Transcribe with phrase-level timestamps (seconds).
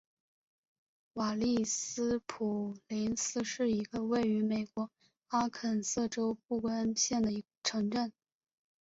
[1.13, 4.89] 瓦利斯普林斯是一个位于美国
[5.27, 8.11] 阿肯色州布恩县的城镇。